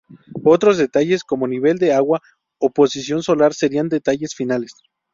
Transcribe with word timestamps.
Otros 0.43 0.79
detalles 0.79 1.23
como 1.23 1.47
nivel 1.47 1.77
de 1.77 1.93
agua 1.93 2.21
o 2.57 2.71
posición 2.71 3.21
solar 3.21 3.53
serían 3.53 3.87
detalles 3.87 4.33
finales. 4.33 4.71